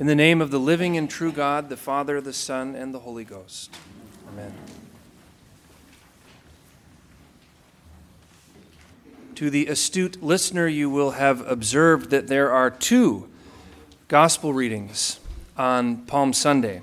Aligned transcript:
In 0.00 0.06
the 0.06 0.14
name 0.14 0.40
of 0.40 0.50
the 0.50 0.58
living 0.58 0.96
and 0.96 1.10
true 1.10 1.30
God, 1.30 1.68
the 1.68 1.76
Father, 1.76 2.22
the 2.22 2.32
Son, 2.32 2.74
and 2.74 2.94
the 2.94 3.00
Holy 3.00 3.22
Ghost. 3.22 3.70
Amen. 4.32 4.54
To 9.34 9.50
the 9.50 9.66
astute 9.66 10.22
listener, 10.22 10.66
you 10.66 10.88
will 10.88 11.10
have 11.10 11.46
observed 11.46 12.08
that 12.08 12.28
there 12.28 12.50
are 12.50 12.70
two 12.70 13.28
gospel 14.08 14.54
readings 14.54 15.20
on 15.58 15.98
Palm 15.98 16.32
Sunday, 16.32 16.80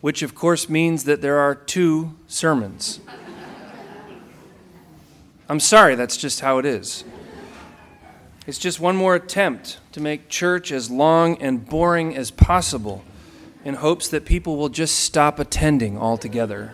which 0.00 0.22
of 0.22 0.34
course 0.34 0.68
means 0.68 1.04
that 1.04 1.22
there 1.22 1.38
are 1.38 1.54
two 1.54 2.16
sermons. 2.26 2.98
I'm 5.48 5.60
sorry, 5.60 5.94
that's 5.94 6.16
just 6.16 6.40
how 6.40 6.58
it 6.58 6.66
is. 6.66 7.04
It's 8.48 8.56
just 8.56 8.80
one 8.80 8.96
more 8.96 9.14
attempt 9.14 9.78
to 9.92 10.00
make 10.00 10.30
church 10.30 10.72
as 10.72 10.90
long 10.90 11.36
and 11.42 11.68
boring 11.68 12.16
as 12.16 12.30
possible 12.30 13.04
in 13.62 13.74
hopes 13.74 14.08
that 14.08 14.24
people 14.24 14.56
will 14.56 14.70
just 14.70 15.00
stop 15.00 15.38
attending 15.38 15.98
altogether. 15.98 16.72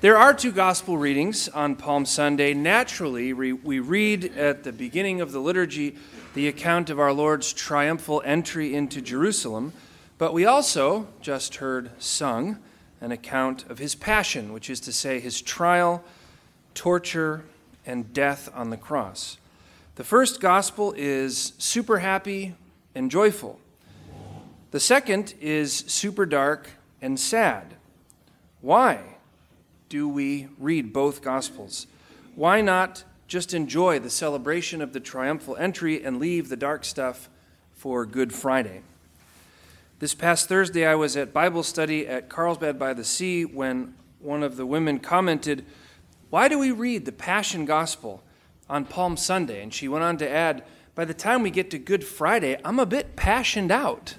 There 0.00 0.16
are 0.16 0.32
two 0.32 0.50
gospel 0.50 0.96
readings 0.96 1.50
on 1.50 1.76
Palm 1.76 2.06
Sunday. 2.06 2.54
Naturally, 2.54 3.34
we 3.34 3.78
read 3.78 4.34
at 4.34 4.64
the 4.64 4.72
beginning 4.72 5.20
of 5.20 5.32
the 5.32 5.38
liturgy 5.38 5.96
the 6.32 6.48
account 6.48 6.88
of 6.88 6.98
our 6.98 7.12
Lord's 7.12 7.52
triumphal 7.52 8.22
entry 8.24 8.74
into 8.74 9.02
Jerusalem, 9.02 9.74
but 10.16 10.32
we 10.32 10.46
also 10.46 11.08
just 11.20 11.56
heard 11.56 11.90
sung 11.98 12.56
an 13.02 13.12
account 13.12 13.68
of 13.68 13.76
his 13.76 13.94
passion, 13.94 14.54
which 14.54 14.70
is 14.70 14.80
to 14.80 14.94
say, 14.94 15.20
his 15.20 15.42
trial, 15.42 16.02
torture, 16.72 17.44
and 17.84 18.14
death 18.14 18.48
on 18.54 18.70
the 18.70 18.78
cross. 18.78 19.36
The 19.94 20.04
first 20.04 20.40
gospel 20.40 20.94
is 20.96 21.52
super 21.58 21.98
happy 21.98 22.54
and 22.94 23.10
joyful. 23.10 23.60
The 24.70 24.80
second 24.80 25.34
is 25.38 25.84
super 25.86 26.24
dark 26.24 26.70
and 27.02 27.20
sad. 27.20 27.74
Why 28.62 29.16
do 29.90 30.08
we 30.08 30.48
read 30.58 30.94
both 30.94 31.20
gospels? 31.20 31.86
Why 32.34 32.62
not 32.62 33.04
just 33.28 33.52
enjoy 33.52 33.98
the 33.98 34.08
celebration 34.08 34.80
of 34.80 34.94
the 34.94 35.00
triumphal 35.00 35.56
entry 35.56 36.02
and 36.02 36.18
leave 36.18 36.48
the 36.48 36.56
dark 36.56 36.86
stuff 36.86 37.28
for 37.74 38.06
Good 38.06 38.32
Friday? 38.32 38.80
This 39.98 40.14
past 40.14 40.48
Thursday, 40.48 40.86
I 40.86 40.94
was 40.94 41.18
at 41.18 41.34
Bible 41.34 41.62
study 41.62 42.08
at 42.08 42.30
Carlsbad 42.30 42.78
by 42.78 42.94
the 42.94 43.04
Sea 43.04 43.44
when 43.44 43.94
one 44.20 44.42
of 44.42 44.56
the 44.56 44.64
women 44.64 45.00
commented, 45.00 45.66
Why 46.30 46.48
do 46.48 46.58
we 46.58 46.70
read 46.70 47.04
the 47.04 47.12
Passion 47.12 47.66
Gospel? 47.66 48.22
On 48.72 48.86
Palm 48.86 49.18
Sunday. 49.18 49.62
And 49.62 49.72
she 49.72 49.86
went 49.86 50.02
on 50.02 50.16
to 50.16 50.28
add, 50.28 50.64
by 50.94 51.04
the 51.04 51.14
time 51.14 51.42
we 51.42 51.50
get 51.50 51.70
to 51.70 51.78
Good 51.78 52.04
Friday, 52.04 52.58
I'm 52.64 52.78
a 52.78 52.86
bit 52.86 53.14
passioned 53.14 53.70
out. 53.70 54.16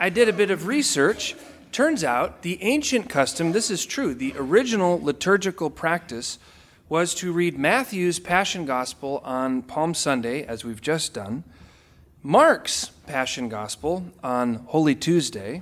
I 0.00 0.08
did 0.08 0.28
a 0.28 0.32
bit 0.32 0.50
of 0.50 0.66
research. 0.66 1.36
Turns 1.70 2.02
out 2.02 2.42
the 2.42 2.62
ancient 2.62 3.10
custom, 3.10 3.52
this 3.52 3.70
is 3.70 3.84
true, 3.84 4.14
the 4.14 4.34
original 4.36 4.98
liturgical 5.02 5.68
practice 5.68 6.38
was 6.88 7.14
to 7.16 7.32
read 7.32 7.58
Matthew's 7.58 8.18
Passion 8.18 8.64
Gospel 8.64 9.20
on 9.24 9.60
Palm 9.62 9.92
Sunday, 9.92 10.44
as 10.44 10.64
we've 10.64 10.80
just 10.80 11.12
done, 11.12 11.44
Mark's 12.22 12.86
Passion 13.06 13.48
Gospel 13.48 14.06
on 14.22 14.66
Holy 14.66 14.94
Tuesday, 14.94 15.60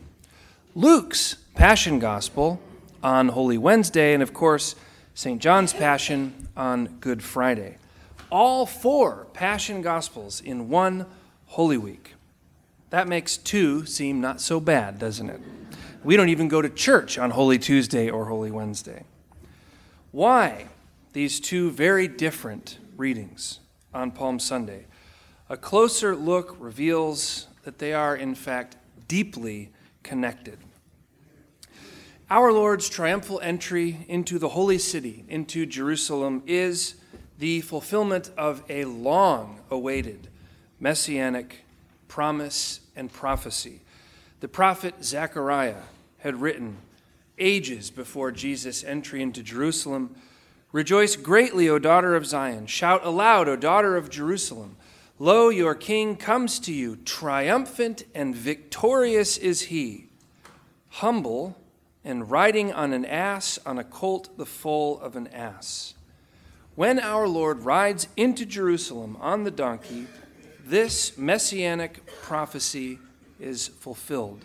Luke's 0.75 1.35
Passion 1.55 1.99
Gospel 1.99 2.61
on 3.05 3.29
Holy 3.29 3.59
Wednesday, 3.59 4.15
and 4.15 4.23
of 4.23 4.33
course, 4.33 4.75
St. 5.13 5.41
John's 5.41 5.75
Passion 5.75 6.49
on 6.57 6.87
Good 7.01 7.23
Friday. 7.23 7.77
All 8.31 8.65
four 8.65 9.27
Passion 9.35 9.83
Gospels 9.83 10.41
in 10.41 10.71
one 10.71 11.07
Holy 11.47 11.77
Week. 11.77 12.15
That 12.89 13.07
makes 13.07 13.37
two 13.37 13.85
seem 13.85 14.21
not 14.21 14.41
so 14.41 14.59
bad, 14.59 14.99
doesn't 14.99 15.29
it? 15.29 15.41
We 16.03 16.17
don't 16.17 16.31
even 16.31 16.49
go 16.49 16.63
to 16.63 16.71
church 16.71 17.19
on 17.19 17.31
Holy 17.31 17.59
Tuesday 17.59 18.09
or 18.09 18.25
Holy 18.25 18.51
Wednesday. 18.51 19.05
Why 20.11 20.69
these 21.13 21.41
two 21.41 21.71
very 21.71 22.09
different 22.09 22.79
readings 22.97 23.61
on 23.93 24.13
Palm 24.13 24.39
Sunday? 24.39 24.87
A 25.51 25.57
closer 25.59 26.17
look 26.17 26.57
reveals 26.59 27.49
that 27.65 27.79
they 27.79 27.93
are, 27.93 28.17
in 28.17 28.35
fact, 28.35 28.77
deeply 29.09 29.71
connected. 30.03 30.59
Our 32.31 32.53
Lord's 32.53 32.89
triumphal 32.89 33.39
entry 33.43 34.07
into 34.09 34.39
the 34.39 34.49
holy 34.49 34.79
city, 34.79 35.25
into 35.29 35.67
Jerusalem, 35.67 36.43
is 36.47 36.95
the 37.39 37.61
fulfillment 37.61 38.31
of 38.39 38.63
a 38.71 38.87
long 38.87 39.61
awaited 39.71 40.29
messianic 40.81 41.65
promise 42.09 42.81
and 42.97 43.13
prophecy. 43.13 43.81
The 44.41 44.49
prophet 44.49 45.05
Zechariah 45.05 45.83
had 46.19 46.41
written 46.41 46.79
ages 47.39 47.91
before 47.91 48.33
Jesus' 48.33 48.83
entry 48.83 49.21
into 49.23 49.43
Jerusalem 49.43 50.15
Rejoice 50.75 51.15
greatly, 51.15 51.69
O 51.69 51.79
daughter 51.79 52.17
of 52.17 52.27
Zion. 52.27 52.67
Shout 52.67 53.05
aloud, 53.05 53.49
O 53.49 53.55
daughter 53.55 53.97
of 53.97 54.11
Jerusalem. 54.11 54.75
Lo, 55.21 55.49
your 55.49 55.77
king 55.77 56.17
comes 56.17 56.59
to 56.59 56.73
you. 56.73 56.97
Triumphant 56.97 58.03
and 58.13 58.35
victorious 58.35 59.37
is 59.37 59.63
he. 59.63 60.07
Humble 60.89 61.57
and 62.05 62.31
riding 62.31 62.73
on 62.73 62.93
an 62.93 63.05
ass, 63.05 63.59
on 63.65 63.79
a 63.79 63.85
colt 63.85 64.37
the 64.37 64.47
foal 64.47 65.01
of 65.01 65.17
an 65.17 65.27
ass. 65.29 65.95
When 66.75 66.99
our 66.99 67.27
Lord 67.27 67.61
rides 67.61 68.09
into 68.17 68.45
Jerusalem 68.45 69.17
on 69.21 69.45
the 69.45 69.51
donkey, 69.51 70.07
this 70.65 71.17
messianic 71.17 72.05
prophecy 72.23 72.99
is 73.39 73.69
fulfilled. 73.69 74.45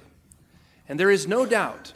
And 0.88 1.00
there 1.00 1.12
is 1.12 1.28
no 1.28 1.46
doubt 1.46 1.94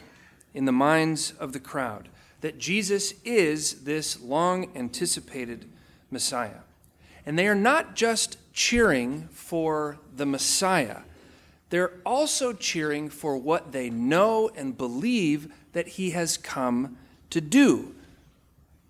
in 0.52 0.64
the 0.64 0.72
minds 0.72 1.32
of 1.38 1.52
the 1.52 1.60
crowd 1.60 2.08
that 2.40 2.58
Jesus 2.58 3.14
is 3.24 3.84
this 3.84 4.20
long 4.20 4.70
anticipated 4.76 5.66
Messiah. 6.10 6.60
And 7.24 7.38
they 7.38 7.48
are 7.48 7.54
not 7.54 7.94
just 7.94 8.36
cheering 8.52 9.28
for 9.28 9.98
the 10.14 10.26
Messiah 10.26 10.98
they're 11.74 11.92
also 12.06 12.52
cheering 12.52 13.08
for 13.08 13.36
what 13.36 13.72
they 13.72 13.90
know 13.90 14.48
and 14.54 14.78
believe 14.78 15.52
that 15.72 15.88
he 15.88 16.10
has 16.10 16.36
come 16.36 16.96
to 17.30 17.40
do. 17.40 17.94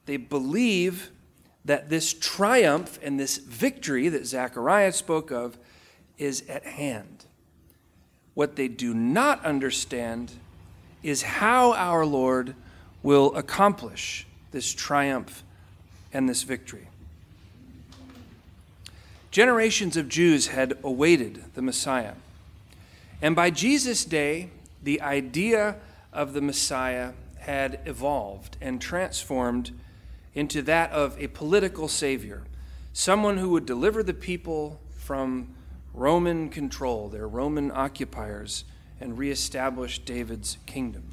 They 0.07 0.19
believe 0.19 1.11
that 1.65 1.89
this 1.89 2.13
triumph 2.13 2.99
and 3.03 3.19
this 3.19 3.39
victory 3.39 4.11
that 4.11 4.27
Zechariah 4.27 4.93
spoke 4.93 5.31
of 5.31 5.57
is 6.19 6.45
at 6.47 6.65
hand. 6.65 7.25
What 8.35 8.57
they 8.57 8.69
do 8.69 8.93
not 8.93 9.43
understand 9.45 10.33
is 11.03 11.23
how 11.23 11.73
our 11.73 12.05
Lord 12.05 12.55
will 13.03 13.35
accomplish 13.35 14.27
this 14.51 14.75
triumph 14.75 15.43
and 16.13 16.29
this 16.29 16.43
victory. 16.43 16.89
Generations 19.31 19.97
of 19.97 20.09
Jews 20.09 20.49
had 20.49 20.77
awaited 20.83 21.45
the 21.55 21.63
Messiah. 21.63 22.13
And 23.25 23.35
by 23.35 23.49
Jesus' 23.49 24.05
day, 24.05 24.51
the 24.83 25.01
idea 25.01 25.77
of 26.13 26.35
the 26.35 26.43
Messiah 26.43 27.13
had 27.39 27.81
evolved 27.87 28.59
and 28.61 28.79
transformed 28.79 29.71
into 30.35 30.61
that 30.61 30.91
of 30.91 31.19
a 31.19 31.29
political 31.29 31.89
savior, 31.89 32.43
someone 32.93 33.39
who 33.39 33.49
would 33.49 33.65
deliver 33.65 34.03
the 34.03 34.13
people 34.13 34.79
from 34.91 35.55
Roman 35.95 36.51
control, 36.51 37.09
their 37.09 37.27
Roman 37.27 37.71
occupiers, 37.71 38.65
and 39.01 39.17
reestablish 39.17 40.01
David's 40.01 40.59
kingdom. 40.67 41.05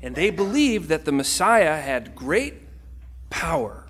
And 0.00 0.14
they 0.14 0.30
believed 0.30 0.88
that 0.88 1.04
the 1.04 1.10
Messiah 1.10 1.80
had 1.80 2.14
great 2.14 2.54
power 3.28 3.88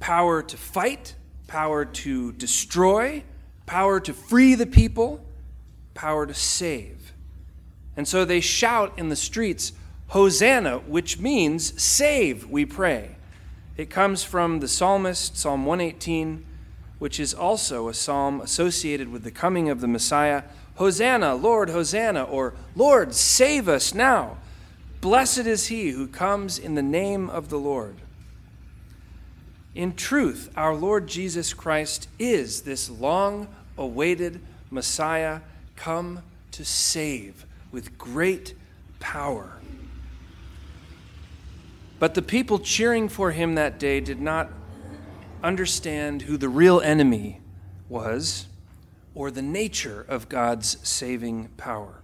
power 0.00 0.42
to 0.42 0.56
fight, 0.56 1.14
power 1.46 1.84
to 1.84 2.32
destroy, 2.32 3.22
power 3.64 4.00
to 4.00 4.12
free 4.12 4.56
the 4.56 4.66
people 4.66 5.24
power 5.94 6.26
to 6.26 6.34
save. 6.34 7.12
And 7.96 8.08
so 8.08 8.24
they 8.24 8.40
shout 8.40 8.98
in 8.98 9.08
the 9.08 9.16
streets, 9.16 9.72
Hosanna, 10.08 10.78
which 10.78 11.18
means 11.18 11.80
save, 11.82 12.48
we 12.48 12.64
pray. 12.64 13.16
It 13.76 13.90
comes 13.90 14.22
from 14.22 14.60
the 14.60 14.68
psalmist, 14.68 15.36
Psalm 15.36 15.64
118, 15.64 16.44
which 16.98 17.18
is 17.18 17.34
also 17.34 17.88
a 17.88 17.94
psalm 17.94 18.40
associated 18.40 19.10
with 19.10 19.24
the 19.24 19.30
coming 19.30 19.68
of 19.68 19.80
the 19.80 19.88
Messiah. 19.88 20.44
Hosanna, 20.76 21.34
Lord, 21.34 21.70
Hosanna, 21.70 22.22
or 22.22 22.54
Lord, 22.76 23.14
save 23.14 23.68
us 23.68 23.94
now. 23.94 24.38
Blessed 25.00 25.46
is 25.46 25.66
he 25.66 25.90
who 25.90 26.06
comes 26.06 26.58
in 26.58 26.74
the 26.74 26.82
name 26.82 27.28
of 27.28 27.48
the 27.48 27.58
Lord. 27.58 27.96
In 29.74 29.94
truth, 29.94 30.50
our 30.54 30.74
Lord 30.74 31.08
Jesus 31.08 31.54
Christ 31.54 32.08
is 32.18 32.62
this 32.62 32.88
long 32.90 33.48
awaited 33.76 34.40
Messiah 34.70 35.40
come 35.82 36.22
to 36.52 36.64
save 36.64 37.44
with 37.72 37.98
great 37.98 38.54
power. 39.00 39.58
But 41.98 42.14
the 42.14 42.22
people 42.22 42.60
cheering 42.60 43.08
for 43.08 43.32
him 43.32 43.56
that 43.56 43.80
day 43.80 43.98
did 43.98 44.20
not 44.20 44.48
understand 45.42 46.22
who 46.22 46.36
the 46.36 46.48
real 46.48 46.80
enemy 46.80 47.40
was 47.88 48.46
or 49.12 49.32
the 49.32 49.42
nature 49.42 50.06
of 50.08 50.28
God's 50.28 50.78
saving 50.88 51.48
power. 51.56 52.00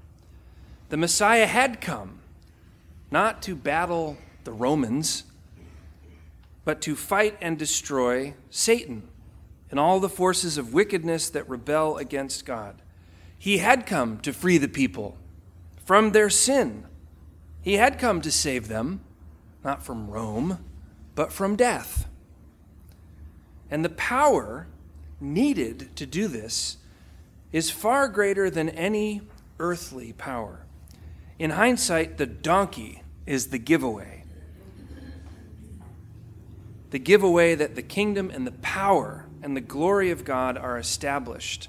The 0.88 0.96
Messiah 0.96 1.46
had 1.46 1.80
come 1.80 2.18
not 3.12 3.42
to 3.42 3.54
battle 3.54 4.18
the 4.42 4.52
Romans, 4.52 5.22
but 6.64 6.80
to 6.80 6.96
fight 6.96 7.38
and 7.40 7.56
destroy 7.56 8.34
Satan 8.50 9.06
and 9.70 9.78
all 9.78 10.00
the 10.00 10.08
forces 10.08 10.58
of 10.58 10.74
wickedness 10.74 11.30
that 11.30 11.48
rebel 11.48 11.96
against 11.96 12.44
God. 12.44 12.82
He 13.38 13.58
had 13.58 13.86
come 13.86 14.18
to 14.20 14.32
free 14.32 14.58
the 14.58 14.68
people 14.68 15.16
from 15.84 16.10
their 16.10 16.28
sin. 16.28 16.84
He 17.62 17.74
had 17.74 17.98
come 17.98 18.20
to 18.22 18.32
save 18.32 18.68
them, 18.68 19.00
not 19.62 19.84
from 19.84 20.10
Rome, 20.10 20.64
but 21.14 21.32
from 21.32 21.56
death. 21.56 22.08
And 23.70 23.84
the 23.84 23.90
power 23.90 24.66
needed 25.20 25.94
to 25.96 26.06
do 26.06 26.28
this 26.28 26.78
is 27.52 27.70
far 27.70 28.08
greater 28.08 28.50
than 28.50 28.68
any 28.70 29.22
earthly 29.58 30.12
power. 30.12 30.64
In 31.38 31.50
hindsight, 31.50 32.18
the 32.18 32.26
donkey 32.26 33.02
is 33.26 33.48
the 33.48 33.58
giveaway. 33.58 34.24
The 36.90 36.98
giveaway 36.98 37.54
that 37.54 37.74
the 37.74 37.82
kingdom 37.82 38.30
and 38.30 38.46
the 38.46 38.52
power 38.52 39.26
and 39.42 39.56
the 39.56 39.60
glory 39.60 40.10
of 40.10 40.24
God 40.24 40.56
are 40.56 40.78
established 40.78 41.68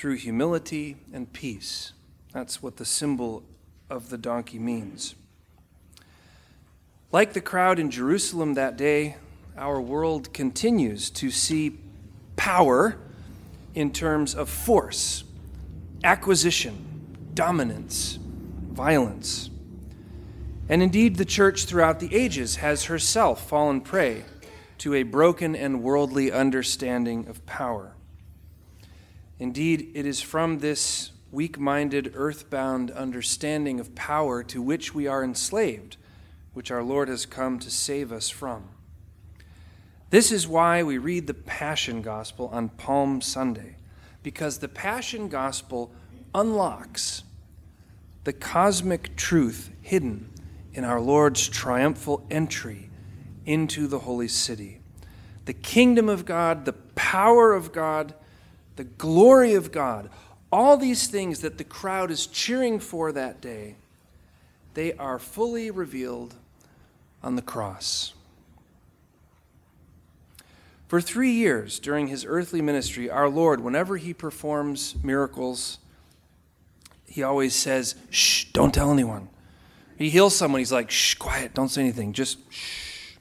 through 0.00 0.16
humility 0.16 0.96
and 1.12 1.30
peace. 1.30 1.92
That's 2.32 2.62
what 2.62 2.78
the 2.78 2.86
symbol 2.86 3.42
of 3.90 4.08
the 4.08 4.16
donkey 4.16 4.58
means. 4.58 5.14
Like 7.12 7.34
the 7.34 7.42
crowd 7.42 7.78
in 7.78 7.90
Jerusalem 7.90 8.54
that 8.54 8.78
day, 8.78 9.16
our 9.58 9.78
world 9.78 10.32
continues 10.32 11.10
to 11.10 11.30
see 11.30 11.78
power 12.36 12.96
in 13.74 13.92
terms 13.92 14.34
of 14.34 14.48
force, 14.48 15.24
acquisition, 16.02 17.18
dominance, 17.34 18.18
violence. 18.72 19.50
And 20.70 20.82
indeed, 20.82 21.16
the 21.16 21.26
church 21.26 21.66
throughout 21.66 22.00
the 22.00 22.14
ages 22.14 22.56
has 22.56 22.84
herself 22.84 23.46
fallen 23.46 23.82
prey 23.82 24.24
to 24.78 24.94
a 24.94 25.02
broken 25.02 25.54
and 25.54 25.82
worldly 25.82 26.32
understanding 26.32 27.28
of 27.28 27.44
power. 27.44 27.92
Indeed, 29.40 29.92
it 29.94 30.04
is 30.04 30.20
from 30.20 30.58
this 30.58 31.12
weak 31.32 31.58
minded, 31.58 32.12
earthbound 32.14 32.90
understanding 32.90 33.80
of 33.80 33.94
power 33.94 34.42
to 34.42 34.60
which 34.60 34.94
we 34.94 35.06
are 35.06 35.24
enslaved, 35.24 35.96
which 36.52 36.70
our 36.70 36.82
Lord 36.82 37.08
has 37.08 37.24
come 37.24 37.58
to 37.60 37.70
save 37.70 38.12
us 38.12 38.28
from. 38.28 38.68
This 40.10 40.30
is 40.30 40.46
why 40.46 40.82
we 40.82 40.98
read 40.98 41.26
the 41.26 41.32
Passion 41.32 42.02
Gospel 42.02 42.50
on 42.52 42.68
Palm 42.68 43.22
Sunday, 43.22 43.76
because 44.22 44.58
the 44.58 44.68
Passion 44.68 45.28
Gospel 45.28 45.90
unlocks 46.34 47.22
the 48.24 48.34
cosmic 48.34 49.16
truth 49.16 49.70
hidden 49.80 50.28
in 50.74 50.84
our 50.84 51.00
Lord's 51.00 51.48
triumphal 51.48 52.26
entry 52.30 52.90
into 53.46 53.86
the 53.86 54.00
holy 54.00 54.28
city. 54.28 54.80
The 55.46 55.54
kingdom 55.54 56.10
of 56.10 56.26
God, 56.26 56.66
the 56.66 56.74
power 56.74 57.54
of 57.54 57.72
God, 57.72 58.12
the 58.76 58.84
glory 58.84 59.54
of 59.54 59.72
God, 59.72 60.10
all 60.52 60.76
these 60.76 61.06
things 61.06 61.40
that 61.40 61.58
the 61.58 61.64
crowd 61.64 62.10
is 62.10 62.26
cheering 62.26 62.80
for 62.80 63.12
that 63.12 63.40
day, 63.40 63.76
they 64.74 64.92
are 64.94 65.18
fully 65.18 65.70
revealed 65.70 66.34
on 67.22 67.36
the 67.36 67.42
cross. 67.42 68.14
For 70.88 71.00
three 71.00 71.30
years 71.30 71.78
during 71.78 72.08
his 72.08 72.24
earthly 72.24 72.60
ministry, 72.60 73.08
our 73.08 73.28
Lord, 73.28 73.60
whenever 73.60 73.96
he 73.96 74.12
performs 74.12 74.96
miracles, 75.04 75.78
he 77.06 77.22
always 77.22 77.54
says, 77.54 77.94
Shh, 78.10 78.46
don't 78.52 78.74
tell 78.74 78.90
anyone. 78.90 79.28
He 79.96 80.10
heals 80.10 80.34
someone, 80.34 80.60
he's 80.60 80.72
like, 80.72 80.90
Shh, 80.90 81.14
quiet, 81.14 81.54
don't 81.54 81.68
say 81.68 81.82
anything, 81.82 82.12
just 82.12 82.38
shh. 82.52 83.14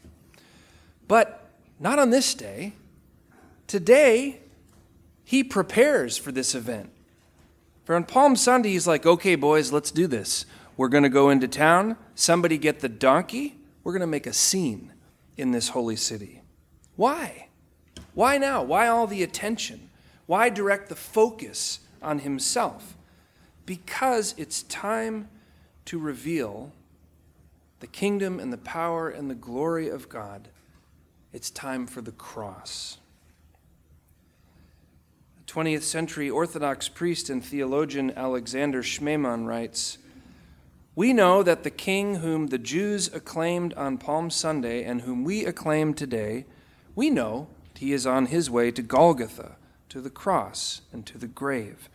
But 1.07 1.47
not 1.79 1.99
on 1.99 2.09
this 2.09 2.33
day. 2.33 2.73
Today, 3.67 4.39
he 5.29 5.43
prepares 5.43 6.17
for 6.17 6.31
this 6.31 6.55
event. 6.55 6.89
For 7.83 7.95
on 7.95 8.03
Palm 8.03 8.35
Sunday, 8.35 8.69
he's 8.69 8.87
like, 8.87 9.05
okay, 9.05 9.35
boys, 9.35 9.71
let's 9.71 9.91
do 9.91 10.07
this. 10.07 10.47
We're 10.75 10.87
going 10.87 11.03
to 11.03 11.09
go 11.09 11.29
into 11.29 11.47
town. 11.47 11.97
Somebody 12.15 12.57
get 12.57 12.79
the 12.79 12.89
donkey. 12.89 13.59
We're 13.83 13.91
going 13.91 13.99
to 13.99 14.07
make 14.07 14.25
a 14.25 14.33
scene 14.33 14.91
in 15.37 15.51
this 15.51 15.69
holy 15.69 15.97
city. 15.97 16.41
Why? 16.95 17.49
Why 18.15 18.39
now? 18.39 18.63
Why 18.63 18.87
all 18.87 19.05
the 19.05 19.21
attention? 19.21 19.91
Why 20.25 20.49
direct 20.49 20.89
the 20.89 20.95
focus 20.95 21.81
on 22.01 22.17
himself? 22.17 22.97
Because 23.67 24.33
it's 24.35 24.63
time 24.63 25.29
to 25.85 25.99
reveal 25.99 26.71
the 27.81 27.87
kingdom 27.87 28.39
and 28.39 28.51
the 28.51 28.57
power 28.57 29.09
and 29.09 29.29
the 29.29 29.35
glory 29.35 29.89
of 29.89 30.09
God 30.09 30.49
it's 31.31 31.51
time 31.51 31.85
for 31.85 32.01
the 32.01 32.11
cross. 32.11 32.97
20th 35.49 35.81
century 35.81 36.29
Orthodox 36.29 36.87
priest 36.87 37.27
and 37.27 37.43
theologian 37.43 38.13
Alexander 38.15 38.83
Schmemann 38.83 39.47
writes 39.47 39.97
We 40.93 41.11
know 41.11 41.41
that 41.41 41.63
the 41.63 41.71
king 41.71 42.15
whom 42.15 42.47
the 42.47 42.59
Jews 42.59 43.11
acclaimed 43.11 43.73
on 43.73 43.97
Palm 43.97 44.29
Sunday 44.29 44.83
and 44.83 45.01
whom 45.01 45.23
we 45.23 45.45
acclaim 45.45 45.95
today, 45.95 46.45
we 46.95 47.09
know 47.09 47.47
that 47.73 47.79
he 47.79 47.93
is 47.93 48.05
on 48.05 48.27
his 48.27 48.47
way 48.47 48.69
to 48.69 48.83
Golgotha, 48.83 49.55
to 49.89 50.01
the 50.01 50.11
cross, 50.11 50.81
and 50.93 51.03
to 51.07 51.17
the 51.17 51.27
grave. 51.27 51.89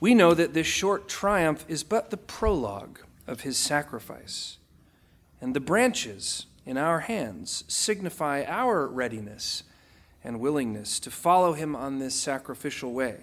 We 0.00 0.12
know 0.12 0.34
that 0.34 0.52
this 0.52 0.66
short 0.66 1.08
triumph 1.08 1.64
is 1.68 1.84
but 1.84 2.10
the 2.10 2.16
prologue 2.16 2.98
of 3.28 3.42
his 3.42 3.56
sacrifice. 3.56 4.58
And 5.40 5.54
the 5.54 5.60
branches 5.60 6.46
in 6.66 6.76
our 6.76 7.00
hands 7.00 7.62
signify 7.68 8.44
our 8.48 8.88
readiness 8.88 9.62
and 10.24 10.40
willingness 10.40 10.98
to 11.00 11.10
follow 11.10 11.52
him 11.52 11.76
on 11.76 11.98
this 11.98 12.14
sacrificial 12.14 12.92
way. 12.92 13.16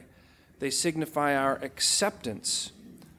They 0.59 0.69
signify 0.69 1.36
our 1.36 1.56
acceptance 1.63 2.71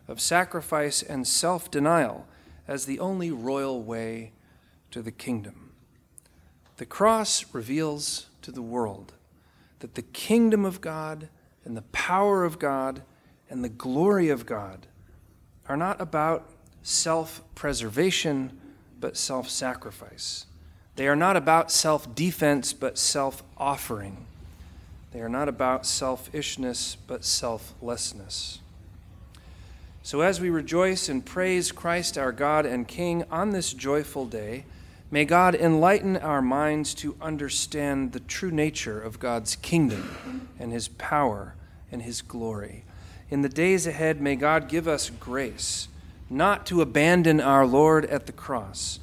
of 0.06 0.20
sacrifice 0.20 1.02
and 1.02 1.26
self 1.26 1.70
denial 1.70 2.26
as 2.68 2.86
the 2.86 3.00
only 3.00 3.30
royal 3.30 3.82
way 3.82 4.32
to 4.92 5.02
the 5.02 5.10
kingdom. 5.10 5.72
The 6.76 6.86
cross 6.86 7.44
reveals 7.52 8.26
to 8.42 8.52
the 8.52 8.62
world 8.62 9.14
that 9.80 9.94
the 9.94 10.02
kingdom 10.02 10.64
of 10.64 10.80
God 10.80 11.28
and 11.64 11.76
the 11.76 11.82
power 11.82 12.44
of 12.44 12.58
God 12.58 13.02
and 13.50 13.64
the 13.64 13.68
glory 13.68 14.28
of 14.28 14.46
God 14.46 14.86
are 15.68 15.76
not 15.76 16.00
about 16.00 16.48
self 16.82 17.42
preservation 17.54 18.58
but 19.00 19.16
self 19.16 19.50
sacrifice. 19.50 20.46
They 20.96 21.08
are 21.08 21.16
not 21.16 21.36
about 21.36 21.70
self 21.70 22.14
defense, 22.14 22.72
but 22.72 22.98
self 22.98 23.42
offering. 23.56 24.26
They 25.12 25.20
are 25.20 25.28
not 25.28 25.48
about 25.48 25.84
selfishness, 25.86 26.96
but 27.06 27.24
selflessness. 27.24 28.60
So, 30.02 30.20
as 30.20 30.40
we 30.40 30.50
rejoice 30.50 31.08
and 31.08 31.24
praise 31.24 31.70
Christ 31.70 32.18
our 32.18 32.32
God 32.32 32.66
and 32.66 32.88
King 32.88 33.24
on 33.30 33.50
this 33.50 33.72
joyful 33.72 34.26
day, 34.26 34.64
may 35.10 35.24
God 35.24 35.54
enlighten 35.54 36.16
our 36.16 36.42
minds 36.42 36.94
to 36.94 37.16
understand 37.20 38.12
the 38.12 38.20
true 38.20 38.50
nature 38.50 39.00
of 39.00 39.20
God's 39.20 39.56
kingdom 39.56 40.48
and 40.58 40.72
his 40.72 40.88
power 40.88 41.54
and 41.92 42.02
his 42.02 42.22
glory. 42.22 42.84
In 43.30 43.42
the 43.42 43.48
days 43.48 43.86
ahead, 43.86 44.20
may 44.20 44.34
God 44.34 44.68
give 44.68 44.88
us 44.88 45.08
grace 45.08 45.88
not 46.28 46.64
to 46.66 46.80
abandon 46.80 47.40
our 47.40 47.66
Lord 47.66 48.06
at 48.06 48.26
the 48.26 48.32
cross, 48.32 48.98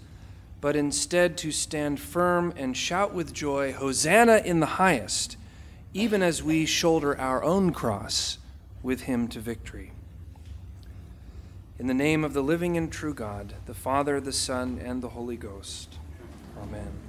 but 0.62 0.76
instead 0.76 1.38
to 1.38 1.52
stand 1.52 2.00
firm 2.00 2.54
and 2.58 2.76
shout 2.76 3.14
with 3.14 3.34
joy, 3.34 3.72
Hosanna 3.72 4.42
in 4.44 4.60
the 4.60 4.66
highest, 4.66 5.38
even 5.94 6.22
as 6.22 6.44
we 6.44 6.66
shoulder 6.66 7.20
our 7.20 7.44
own 7.44 7.72
cross 7.72 8.38
with 8.84 9.02
him 9.02 9.28
to 9.30 9.40
victory. 9.40 9.92
In 11.78 11.88
the 11.88 11.94
name 11.94 12.24
of 12.24 12.34
the 12.34 12.44
living 12.44 12.76
and 12.76 12.92
true 12.92 13.14
God, 13.14 13.54
the 13.66 13.74
Father, 13.74 14.20
the 14.20 14.34
Son, 14.34 14.82
and 14.84 15.02
the 15.02 15.10
Holy 15.10 15.38
Ghost. 15.38 15.96
Amen. 16.62 17.09